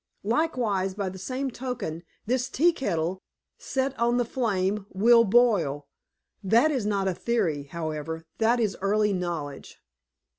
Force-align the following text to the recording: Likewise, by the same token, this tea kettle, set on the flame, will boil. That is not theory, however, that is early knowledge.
Likewise, 0.23 0.95
by 0.95 1.09
the 1.09 1.19
same 1.19 1.51
token, 1.51 2.01
this 2.25 2.49
tea 2.49 2.73
kettle, 2.73 3.21
set 3.59 3.93
on 3.99 4.17
the 4.17 4.25
flame, 4.25 4.87
will 4.89 5.23
boil. 5.23 5.85
That 6.43 6.71
is 6.71 6.87
not 6.87 7.15
theory, 7.15 7.65
however, 7.65 8.25
that 8.39 8.59
is 8.59 8.75
early 8.81 9.13
knowledge. 9.13 9.77